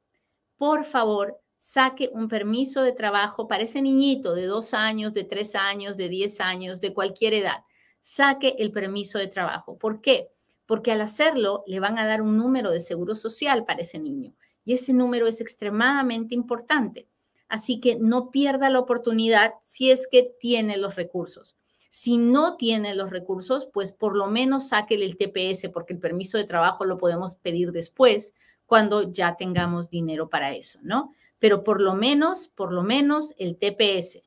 por 0.58 0.86
favor, 0.86 1.42
saque 1.60 2.10
un 2.14 2.30
permiso 2.30 2.82
de 2.82 2.94
trabajo 2.94 3.48
para 3.48 3.64
ese 3.64 3.82
niñito 3.82 4.34
de 4.34 4.46
dos 4.46 4.74
años, 4.74 5.14
de 5.14 5.26
tres 5.26 5.56
años, 5.56 5.98
de 5.98 6.08
diez 6.08 6.40
años, 6.40 6.80
de 6.80 6.94
cualquier 6.94 7.34
edad. 7.34 7.66
Saque 8.00 8.56
el 8.58 8.72
permiso 8.72 9.20
de 9.20 9.28
trabajo. 9.28 9.78
¿Por 9.78 10.00
qué? 10.02 10.30
Porque 10.66 10.94
al 10.94 11.02
hacerlo 11.02 11.64
le 11.68 11.82
van 11.82 12.00
a 12.00 12.08
dar 12.08 12.22
un 12.22 12.38
número 12.38 12.72
de 12.72 12.80
seguro 12.80 13.14
social 13.14 13.66
para 13.66 13.82
ese 13.82 14.00
niño 14.00 14.34
y 14.64 14.74
ese 14.74 14.94
número 14.94 15.28
es 15.28 15.42
extremadamente 15.42 16.34
importante. 16.34 17.08
Así 17.50 17.82
que 17.82 17.98
no 18.00 18.30
pierda 18.30 18.70
la 18.70 18.80
oportunidad 18.80 19.56
si 19.62 19.92
es 19.92 20.08
que 20.10 20.32
tiene 20.40 20.78
los 20.78 20.96
recursos. 20.96 21.58
Si 21.90 22.18
no 22.18 22.56
tiene 22.56 22.96
los 22.96 23.10
recursos, 23.10 23.68
pues 23.74 23.92
por 23.92 24.16
lo 24.16 24.28
menos 24.28 24.70
sáquele 24.70 25.06
el 25.06 25.18
TPS 25.18 25.70
porque 25.74 25.94
el 25.94 26.00
permiso 26.00 26.38
de 26.38 26.46
trabajo 26.46 26.86
lo 26.86 26.98
podemos 26.98 27.36
pedir 27.36 27.72
después 27.74 28.34
cuando 28.66 29.12
ya 29.12 29.36
tengamos 29.36 29.90
dinero 29.90 30.30
para 30.30 30.54
eso, 30.54 30.80
¿no? 30.84 31.12
Pero 31.40 31.64
por 31.64 31.82
lo 31.82 31.96
menos, 31.96 32.48
por 32.48 32.72
lo 32.72 32.84
menos 32.84 33.34
el 33.38 33.58
TPS. 33.58 34.22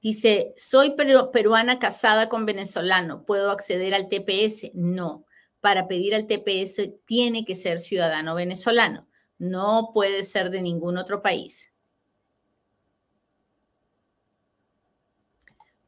dice, 0.00 0.52
soy 0.56 0.94
peruana 1.32 1.78
casada 1.78 2.28
con 2.28 2.46
venezolano, 2.46 3.24
¿puedo 3.24 3.50
acceder 3.50 3.94
al 3.94 4.08
TPS? 4.08 4.70
No, 4.74 5.24
para 5.60 5.88
pedir 5.88 6.14
al 6.14 6.26
TPS 6.26 6.90
tiene 7.04 7.44
que 7.44 7.54
ser 7.54 7.78
ciudadano 7.80 8.34
venezolano, 8.34 9.08
no 9.38 9.90
puede 9.92 10.22
ser 10.22 10.50
de 10.50 10.62
ningún 10.62 10.98
otro 10.98 11.22
país. 11.22 11.72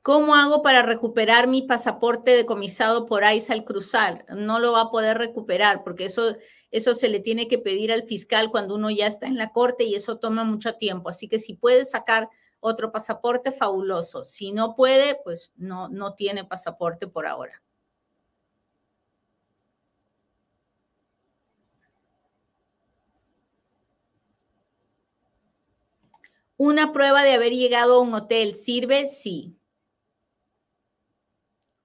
¿Cómo 0.03 0.35
hago 0.35 0.63
para 0.63 0.83
recuperar 0.83 1.47
mi 1.47 1.61
pasaporte 1.61 2.31
decomisado 2.31 3.05
por 3.05 3.23
ICE 3.23 3.53
al 3.53 3.65
cruzar? 3.65 4.25
No 4.35 4.59
lo 4.59 4.73
va 4.73 4.83
a 4.83 4.91
poder 4.91 5.19
recuperar 5.19 5.85
porque 5.85 6.07
eso 6.07 6.37
eso 6.71 6.95
se 6.95 7.09
le 7.09 7.21
tiene 7.21 7.49
que 7.49 7.59
pedir 7.59 7.93
al 7.93 8.05
fiscal 8.05 8.51
cuando 8.51 8.75
uno 8.77 8.91
ya 8.91 9.07
está 9.07 9.27
en 9.27 9.37
la 9.39 9.51
corte 9.53 9.85
y 9.85 9.95
eso 9.95 10.19
toma 10.19 10.45
mucho 10.45 10.75
tiempo. 10.77 11.09
Así 11.09 11.29
que 11.29 11.39
si 11.39 11.55
puede 11.55 11.85
sacar 11.85 12.29
otro 12.61 12.93
pasaporte, 12.93 13.53
fabuloso. 13.53 14.25
Si 14.25 14.53
no 14.53 14.75
puede, 14.77 15.17
pues 15.25 15.53
no, 15.57 15.89
no 15.89 16.15
tiene 16.15 16.45
pasaporte 16.45 17.07
por 17.09 17.27
ahora. 17.27 17.63
¿Una 26.59 26.93
prueba 26.93 27.25
de 27.25 27.33
haber 27.33 27.53
llegado 27.55 27.95
a 27.97 28.01
un 28.01 28.15
hotel 28.15 28.55
sirve? 28.55 29.07
Sí. 29.07 29.57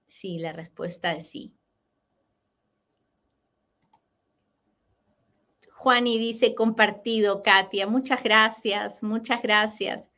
Sí, 0.06 0.38
la 0.38 0.52
respuesta 0.52 1.12
es 1.12 1.30
sí. 1.30 1.55
Juani 5.86 6.18
dice 6.18 6.56
compartido, 6.56 7.44
Katia. 7.44 7.86
Muchas 7.86 8.20
gracias, 8.24 9.04
muchas 9.04 9.40
gracias. 9.40 10.10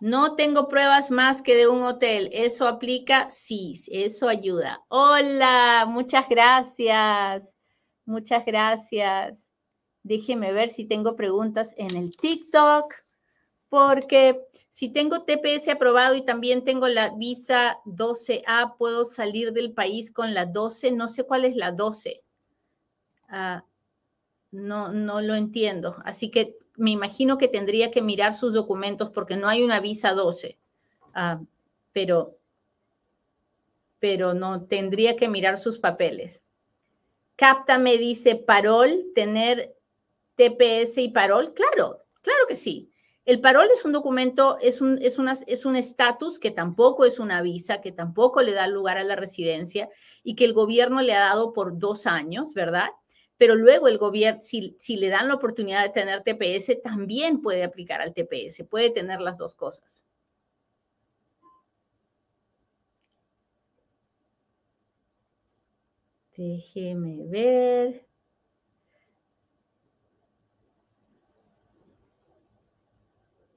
No 0.00 0.36
tengo 0.36 0.68
pruebas 0.68 1.10
más 1.10 1.42
que 1.42 1.54
de 1.54 1.68
un 1.68 1.82
hotel. 1.82 2.30
¿Eso 2.32 2.66
aplica? 2.66 3.28
Sí, 3.28 3.74
eso 3.88 4.26
ayuda. 4.26 4.80
Hola, 4.88 5.84
muchas 5.86 6.30
gracias. 6.30 7.54
Muchas 8.06 8.46
gracias. 8.46 9.50
Déjeme 10.02 10.54
ver 10.54 10.70
si 10.70 10.86
tengo 10.86 11.14
preguntas 11.14 11.74
en 11.76 11.94
el 11.94 12.16
TikTok, 12.16 12.94
porque 13.68 14.46
si 14.70 14.90
tengo 14.90 15.24
TPS 15.24 15.68
aprobado 15.68 16.14
y 16.14 16.24
también 16.24 16.64
tengo 16.64 16.88
la 16.88 17.10
visa 17.10 17.80
12A, 17.84 18.78
puedo 18.78 19.04
salir 19.04 19.52
del 19.52 19.74
país 19.74 20.10
con 20.10 20.32
la 20.32 20.46
12. 20.46 20.92
No 20.92 21.06
sé 21.06 21.24
cuál 21.24 21.44
es 21.44 21.54
la 21.54 21.70
12. 21.70 22.24
Ah, 23.28 23.64
no, 24.50 24.92
no 24.92 25.20
lo 25.20 25.34
entiendo. 25.34 25.96
Así 26.04 26.30
que 26.30 26.56
me 26.76 26.90
imagino 26.90 27.38
que 27.38 27.48
tendría 27.48 27.90
que 27.90 28.02
mirar 28.02 28.34
sus 28.34 28.54
documentos 28.54 29.10
porque 29.10 29.36
no 29.36 29.48
hay 29.48 29.62
una 29.62 29.80
visa 29.80 30.12
12. 30.12 30.58
Ah, 31.14 31.40
pero, 31.92 32.38
pero 33.98 34.34
no, 34.34 34.64
tendría 34.66 35.16
que 35.16 35.28
mirar 35.28 35.58
sus 35.58 35.78
papeles. 35.78 36.42
Capta 37.36 37.78
me 37.78 37.98
dice, 37.98 38.36
parol, 38.36 39.06
tener 39.14 39.76
TPS 40.36 40.98
y 40.98 41.10
parol. 41.10 41.54
Claro, 41.54 41.96
claro 42.22 42.46
que 42.48 42.56
sí. 42.56 42.90
El 43.24 43.40
parol 43.40 43.68
es 43.74 43.84
un 43.84 43.92
documento, 43.92 44.58
es 44.60 44.80
un 44.80 44.98
es 45.02 45.18
es 45.46 45.66
un 45.66 45.76
estatus 45.76 46.40
que 46.40 46.50
tampoco 46.50 47.04
es 47.04 47.18
una 47.18 47.42
visa, 47.42 47.80
que 47.82 47.92
tampoco 47.92 48.40
le 48.40 48.52
da 48.52 48.66
lugar 48.68 48.96
a 48.98 49.04
la 49.04 49.16
residencia 49.16 49.90
y 50.22 50.34
que 50.34 50.46
el 50.46 50.54
gobierno 50.54 51.02
le 51.02 51.14
ha 51.14 51.20
dado 51.20 51.52
por 51.52 51.78
dos 51.78 52.06
años, 52.06 52.54
¿verdad? 52.54 52.88
pero 53.38 53.54
luego 53.54 53.88
el 53.88 53.98
gobierno, 53.98 54.40
si, 54.42 54.96
le 54.96 55.08
dan 55.08 55.28
la 55.28 55.34
oportunidad 55.34 55.84
de 55.84 55.90
tener 55.90 56.22
TPS, 56.24 56.82
también 56.82 57.40
puede 57.40 57.64
aplicar 57.64 58.00
al 58.02 58.12
TPS, 58.12 58.64
puede 58.64 58.90
tener 58.90 59.20
las 59.20 59.38
dos 59.38 59.54
cosas. 59.54 60.04
Déjeme 66.36 67.24
ver. 67.26 68.06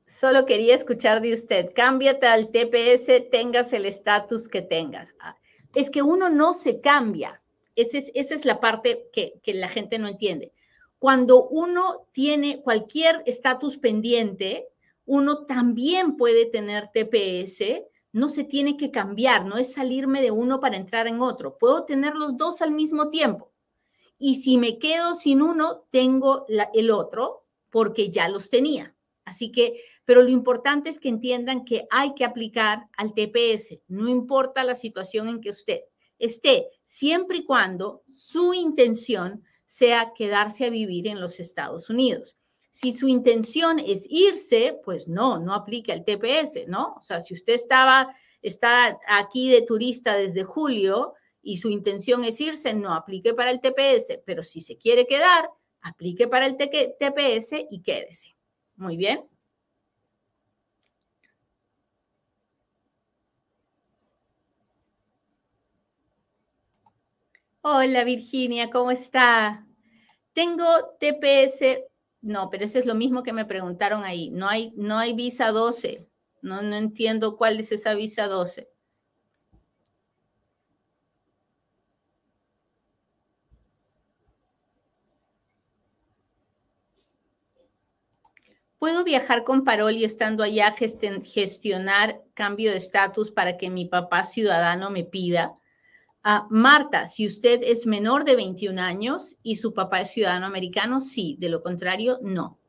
Solo 0.06 0.46
quería 0.46 0.76
escuchar 0.76 1.22
de 1.22 1.34
usted, 1.34 1.72
cámbiate 1.74 2.28
al 2.28 2.52
TPS, 2.52 3.30
tengas 3.32 3.74
el 3.74 3.86
estatus 3.86 4.48
que 4.48 4.62
tengas. 4.62 5.16
Ah, 5.20 5.36
es 5.74 5.90
que 5.90 6.04
uno 6.04 6.30
no 6.30 6.54
se 6.54 6.82
cambia, 6.82 7.42
esa 7.76 7.98
es, 8.36 8.46
la 8.46 8.60
parte 8.60 9.10
que 9.12 9.54
la 9.54 9.70
gente 9.70 9.98
no 10.00 10.08
entiende. 10.08 10.54
Cuando 11.02 11.48
uno 11.48 12.08
tiene 12.12 12.62
cualquier 12.62 13.24
estatus 13.26 13.78
pendiente, 13.78 14.68
uno 15.06 15.46
también 15.46 16.16
puede 16.16 16.46
tener 16.46 16.90
TPS, 16.94 17.88
no 18.12 18.30
se 18.30 18.44
tiene 18.44 18.78
que 18.78 18.92
cambiar, 18.92 19.46
no 19.46 19.58
es 19.58 19.74
salirme 19.74 20.22
de 20.22 20.30
uno 20.30 20.60
para 20.60 20.78
entrar 20.78 21.08
en 21.08 21.22
otro. 21.22 21.58
Puedo 21.58 21.86
tener 21.86 22.16
los 22.16 22.38
dos 22.38 22.62
al 22.62 22.70
mismo 22.70 23.10
tiempo. 23.10 23.52
Y 24.20 24.36
si 24.36 24.60
me 24.60 24.78
quedo 24.78 25.16
sin 25.16 25.42
uno, 25.42 25.86
tengo 25.90 26.46
el 26.48 26.92
otro 26.92 27.48
porque 27.72 28.12
ya 28.12 28.30
los 28.30 28.52
tenía. 28.52 28.96
Así 29.26 29.52
que, 29.52 29.82
pero 30.06 30.22
lo 30.22 30.30
importante 30.30 30.92
es 30.92 31.00
que 31.00 31.10
entiendan 31.10 31.66
que 31.66 31.88
hay 31.90 32.14
que 32.14 32.26
aplicar 32.26 32.90
al 32.96 33.16
TPS, 33.16 33.80
no 33.88 34.08
importa 34.08 34.64
la 34.64 34.76
situación 34.76 35.28
en 35.30 35.42
que 35.42 35.50
usted 35.50 35.80
esté, 36.22 36.68
siempre 36.84 37.40
y 37.40 37.46
cuando 37.46 38.04
su 38.08 38.54
intención 38.54 39.44
sea 39.66 40.14
quedarse 40.14 40.66
a 40.66 40.70
vivir 40.70 41.08
en 41.08 41.20
los 41.20 41.40
Estados 41.40 41.90
Unidos. 41.90 42.38
Si 42.72 42.92
su 42.92 43.08
intención 43.08 43.80
es 43.80 44.06
irse, 44.10 44.80
pues 44.86 45.08
no, 45.08 45.40
no 45.40 45.54
aplique 45.54 45.92
al 45.92 46.06
TPS, 46.06 46.68
¿no? 46.68 46.96
O 46.98 47.02
sea, 47.02 47.20
si 47.20 47.34
usted 47.34 47.54
estaba, 47.54 48.16
está 48.42 49.00
aquí 49.08 49.50
de 49.50 49.64
turista 49.64 50.16
desde 50.16 50.44
julio 50.44 51.14
y 51.42 51.58
su 51.58 51.70
intención 51.70 52.24
es 52.24 52.40
irse, 52.40 52.74
no 52.74 52.94
aplique 52.94 53.34
para 53.34 53.52
el 53.52 53.60
TPS, 53.60 54.20
pero 54.26 54.44
si 54.44 54.62
se 54.62 54.78
quiere 54.78 55.08
quedar, 55.08 55.50
aplique 55.82 56.28
para 56.28 56.46
el 56.46 56.56
TPS 56.56 57.66
y 57.70 57.82
quédese. 57.82 58.36
Muy 58.76 58.96
bien. 58.96 59.31
Hola 67.64 68.04
Virginia, 68.04 68.70
¿cómo 68.70 68.92
está? 68.92 69.66
Tengo 70.34 70.66
TPS 71.00 71.88
no, 72.22 72.50
pero 72.52 72.66
ese 72.66 72.80
es 72.80 72.86
lo 72.86 72.96
mismo 72.96 73.24
que 73.24 73.34
me 73.34 73.46
preguntaron 73.46 74.04
ahí. 74.04 74.30
No 74.32 74.48
hay, 74.50 74.74
no 74.78 74.98
hay 75.00 75.14
visa 75.14 75.52
12. 75.52 76.08
No, 76.42 76.62
no 76.62 76.76
entiendo 76.76 77.38
cuál 77.38 77.60
es 77.60 77.72
esa 77.72 77.94
visa 77.96 78.28
12. 78.28 78.70
¿Puedo 88.80 89.04
viajar 89.06 89.46
con 89.46 89.64
parol 89.64 89.94
y 89.94 90.04
estando 90.04 90.44
allá 90.44 90.74
gestionar 90.74 92.22
cambio 92.34 92.72
de 92.72 92.78
estatus 92.78 93.32
para 93.32 93.56
que 93.56 93.70
mi 93.70 93.86
papá 93.86 94.24
ciudadano 94.26 94.90
me 94.90 95.04
pida? 95.06 95.54
Ah, 96.24 96.46
Marta, 96.52 97.08
si 97.08 97.26
usted 97.26 97.62
es 97.64 97.88
menor 97.88 98.24
de 98.26 98.36
21 98.36 98.80
años 98.80 99.38
y 99.42 99.56
su 99.56 99.74
papá 99.74 100.02
es 100.02 100.12
ciudadano 100.12 100.46
americano, 100.46 101.02
sí, 101.02 101.36
de 101.40 101.50
lo 101.50 101.64
contrario, 101.64 102.20
no. 102.22 102.60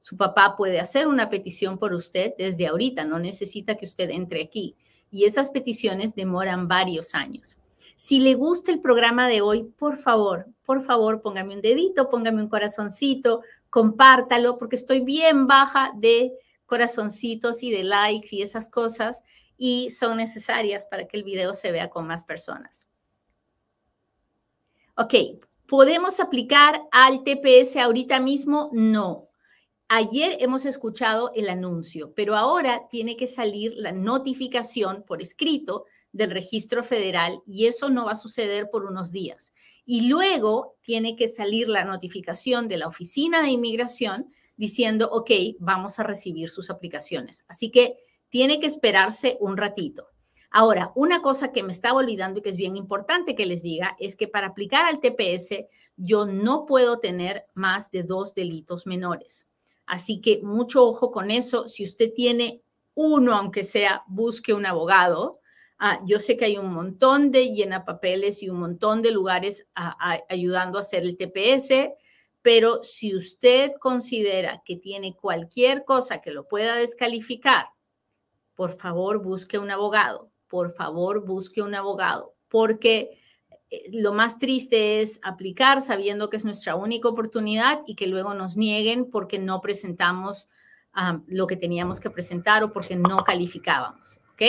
Su 0.00 0.16
papá 0.16 0.54
puede 0.56 0.78
hacer 0.78 1.08
una 1.08 1.28
petición 1.28 1.76
por 1.76 1.92
usted 1.92 2.34
desde 2.38 2.68
ahorita, 2.68 3.04
no 3.04 3.18
necesita 3.18 3.74
que 3.74 3.84
usted 3.84 4.10
entre 4.10 4.42
aquí. 4.42 4.76
Y 5.10 5.24
esas 5.24 5.50
peticiones 5.50 6.14
demoran 6.14 6.68
varios 6.68 7.16
años. 7.16 7.56
Si 7.96 8.20
le 8.20 8.34
gusta 8.34 8.70
el 8.70 8.80
programa 8.80 9.28
de 9.28 9.40
hoy, 9.40 9.64
por 9.64 9.96
favor, 9.96 10.46
por 10.64 10.80
favor, 10.82 11.20
póngame 11.20 11.54
un 11.54 11.62
dedito, 11.62 12.08
póngame 12.08 12.40
un 12.40 12.48
corazoncito, 12.48 13.42
compártalo, 13.70 14.56
porque 14.56 14.76
estoy 14.76 15.00
bien 15.00 15.48
baja 15.48 15.92
de 15.96 16.32
corazoncitos 16.64 17.64
y 17.64 17.72
de 17.72 17.82
likes 17.82 18.28
y 18.30 18.42
esas 18.42 18.68
cosas 18.68 19.22
y 19.58 19.90
son 19.90 20.16
necesarias 20.16 20.86
para 20.86 21.08
que 21.08 21.16
el 21.16 21.24
video 21.24 21.52
se 21.54 21.72
vea 21.72 21.90
con 21.90 22.06
más 22.06 22.24
personas. 22.24 22.89
Ok, 25.02 25.14
¿podemos 25.66 26.20
aplicar 26.20 26.82
al 26.92 27.24
TPS 27.24 27.76
ahorita 27.76 28.20
mismo? 28.20 28.68
No. 28.74 29.30
Ayer 29.88 30.36
hemos 30.40 30.66
escuchado 30.66 31.32
el 31.34 31.48
anuncio, 31.48 32.12
pero 32.14 32.36
ahora 32.36 32.82
tiene 32.90 33.16
que 33.16 33.26
salir 33.26 33.72
la 33.76 33.92
notificación 33.92 35.02
por 35.06 35.22
escrito 35.22 35.86
del 36.12 36.30
registro 36.30 36.84
federal 36.84 37.40
y 37.46 37.64
eso 37.64 37.88
no 37.88 38.04
va 38.04 38.12
a 38.12 38.14
suceder 38.14 38.68
por 38.70 38.84
unos 38.84 39.10
días. 39.10 39.54
Y 39.86 40.06
luego 40.06 40.76
tiene 40.82 41.16
que 41.16 41.28
salir 41.28 41.70
la 41.70 41.86
notificación 41.86 42.68
de 42.68 42.76
la 42.76 42.86
oficina 42.86 43.40
de 43.40 43.48
inmigración 43.48 44.30
diciendo, 44.58 45.08
ok, 45.10 45.30
vamos 45.60 45.98
a 45.98 46.02
recibir 46.02 46.50
sus 46.50 46.68
aplicaciones. 46.68 47.46
Así 47.48 47.70
que 47.70 47.96
tiene 48.28 48.60
que 48.60 48.66
esperarse 48.66 49.38
un 49.40 49.56
ratito. 49.56 50.09
Ahora, 50.52 50.90
una 50.96 51.22
cosa 51.22 51.52
que 51.52 51.62
me 51.62 51.70
estaba 51.70 52.00
olvidando 52.00 52.40
y 52.40 52.42
que 52.42 52.48
es 52.48 52.56
bien 52.56 52.76
importante 52.76 53.36
que 53.36 53.46
les 53.46 53.62
diga 53.62 53.96
es 54.00 54.16
que 54.16 54.26
para 54.26 54.48
aplicar 54.48 54.84
al 54.84 54.98
TPS 54.98 55.66
yo 55.96 56.26
no 56.26 56.66
puedo 56.66 56.98
tener 56.98 57.46
más 57.54 57.92
de 57.92 58.02
dos 58.02 58.34
delitos 58.34 58.84
menores. 58.84 59.48
Así 59.86 60.20
que 60.20 60.40
mucho 60.42 60.84
ojo 60.84 61.12
con 61.12 61.30
eso. 61.30 61.68
Si 61.68 61.84
usted 61.84 62.12
tiene 62.12 62.62
uno, 62.94 63.36
aunque 63.36 63.62
sea, 63.62 64.02
busque 64.08 64.52
un 64.52 64.66
abogado. 64.66 65.38
Ah, 65.78 66.00
yo 66.04 66.18
sé 66.18 66.36
que 66.36 66.46
hay 66.46 66.58
un 66.58 66.72
montón 66.72 67.30
de 67.30 67.52
llena 67.52 67.84
papeles 67.84 68.42
y 68.42 68.50
un 68.50 68.58
montón 68.58 69.02
de 69.02 69.12
lugares 69.12 69.68
ayudando 70.28 70.78
a 70.78 70.80
hacer 70.80 71.04
el 71.04 71.16
TPS, 71.16 71.92
pero 72.42 72.82
si 72.82 73.14
usted 73.14 73.72
considera 73.78 74.62
que 74.64 74.76
tiene 74.76 75.14
cualquier 75.14 75.84
cosa 75.84 76.20
que 76.20 76.32
lo 76.32 76.48
pueda 76.48 76.74
descalificar, 76.74 77.68
por 78.56 78.72
favor 78.72 79.22
busque 79.22 79.56
un 79.56 79.70
abogado 79.70 80.30
por 80.50 80.72
favor 80.72 81.24
busque 81.24 81.62
un 81.62 81.74
abogado, 81.74 82.34
porque 82.48 83.18
eh, 83.70 83.84
lo 83.92 84.12
más 84.12 84.38
triste 84.38 85.00
es 85.00 85.20
aplicar 85.22 85.80
sabiendo 85.80 86.28
que 86.28 86.36
es 86.36 86.44
nuestra 86.44 86.74
única 86.74 87.08
oportunidad 87.08 87.80
y 87.86 87.94
que 87.94 88.08
luego 88.08 88.34
nos 88.34 88.56
nieguen 88.56 89.08
porque 89.08 89.38
no 89.38 89.62
presentamos 89.62 90.48
lo 91.28 91.46
que 91.46 91.56
teníamos 91.56 92.00
que 92.00 92.10
presentar 92.10 92.64
o 92.64 92.72
porque 92.72 92.96
no 92.96 93.22
calificábamos. 93.22 94.20
¿Ok? 94.32 94.42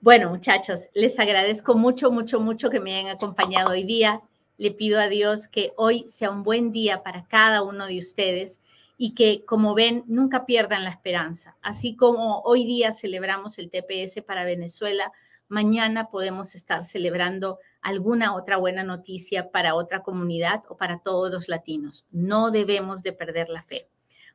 Bueno, 0.00 0.28
muchachos, 0.30 0.88
les 0.92 1.18
agradezco 1.20 1.76
mucho, 1.76 2.10
mucho, 2.10 2.40
mucho 2.40 2.68
que 2.68 2.80
me 2.80 2.96
hayan 2.96 3.12
acompañado 3.12 3.70
hoy 3.70 3.84
día. 3.84 4.22
Le 4.58 4.72
pido 4.72 4.98
a 4.98 5.08
Dios 5.08 5.46
que 5.46 5.72
hoy 5.76 6.06
sea 6.08 6.30
un 6.30 6.42
buen 6.42 6.72
día 6.72 7.04
para 7.04 7.26
cada 7.28 7.62
uno 7.62 7.86
de 7.86 7.98
ustedes 7.98 8.60
y 8.96 9.14
que, 9.14 9.44
como 9.44 9.74
ven, 9.74 10.04
nunca 10.06 10.46
pierdan 10.46 10.84
la 10.84 10.90
esperanza. 10.90 11.56
Así 11.62 11.96
como 11.96 12.40
hoy 12.40 12.64
día 12.64 12.92
celebramos 12.92 13.58
el 13.58 13.70
TPS 13.70 14.22
para 14.22 14.44
Venezuela, 14.44 15.12
mañana 15.48 16.08
podemos 16.08 16.54
estar 16.54 16.84
celebrando 16.84 17.58
alguna 17.82 18.34
otra 18.34 18.56
buena 18.56 18.82
noticia 18.82 19.50
para 19.50 19.74
otra 19.74 20.02
comunidad 20.02 20.64
o 20.68 20.76
para 20.76 20.98
todos 20.98 21.30
los 21.30 21.48
latinos. 21.48 22.06
No 22.10 22.50
debemos 22.50 23.02
de 23.02 23.12
perder 23.12 23.48
la 23.48 23.62
fe. 23.62 23.88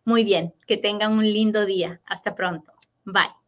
Muy 0.06 0.24
bien, 0.24 0.54
que 0.68 0.78
tengan 0.78 1.14
un 1.14 1.26
lindo 1.26 1.66
día. 1.66 2.02
Hasta 2.06 2.34
pronto. 2.34 2.74
Bye. 3.04 3.41